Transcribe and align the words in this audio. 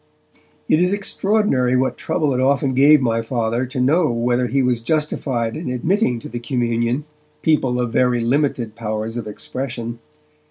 It 0.67 0.81
is 0.81 0.93
extraordinary 0.93 1.77
what 1.77 1.95
trouble 1.95 2.33
it 2.33 2.39
often 2.41 2.73
gave 2.73 3.01
my 3.01 3.21
Father 3.21 3.67
to 3.67 3.79
know 3.79 4.09
whether 4.09 4.47
he 4.47 4.63
was 4.63 4.81
justified 4.81 5.55
in 5.55 5.69
admitting 5.69 6.17
to 6.21 6.27
the 6.27 6.39
communion 6.39 7.05
people 7.43 7.79
of 7.79 7.93
very 7.93 8.21
limited 8.21 8.73
powers 8.73 9.15
of 9.15 9.27
expression. 9.27 9.99